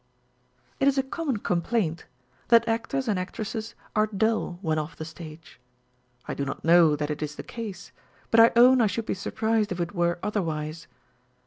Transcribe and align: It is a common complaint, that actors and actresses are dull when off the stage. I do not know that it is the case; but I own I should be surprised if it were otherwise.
It 0.79 0.87
is 0.87 0.97
a 0.97 1.03
common 1.03 1.37
complaint, 1.37 2.07
that 2.47 2.67
actors 2.67 3.07
and 3.07 3.19
actresses 3.19 3.75
are 3.95 4.07
dull 4.07 4.57
when 4.63 4.79
off 4.79 4.95
the 4.95 5.05
stage. 5.05 5.59
I 6.27 6.33
do 6.33 6.43
not 6.43 6.65
know 6.65 6.95
that 6.95 7.11
it 7.11 7.21
is 7.21 7.35
the 7.35 7.43
case; 7.43 7.91
but 8.31 8.39
I 8.39 8.51
own 8.55 8.81
I 8.81 8.87
should 8.87 9.05
be 9.05 9.13
surprised 9.13 9.71
if 9.71 9.79
it 9.79 9.93
were 9.93 10.17
otherwise. 10.23 10.87